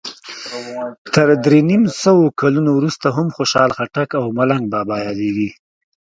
تر 1.13 1.27
درې 1.45 1.59
نیم 1.69 1.83
سوو 2.03 2.25
کلونو 2.41 2.69
وروسته 2.77 3.07
هم 3.17 3.27
خوشال 3.35 3.69
خټک 3.77 4.09
او 4.19 4.25
ملنګ 4.37 4.63
بابا 4.73 4.97
یادیږي. 5.07 5.49